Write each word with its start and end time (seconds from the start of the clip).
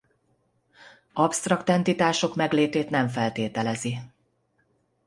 Absztrakt 1.13 1.69
entitások 1.69 2.35
meglétét 2.35 2.89
nem 2.89 3.07
feltételezi. 3.07 3.97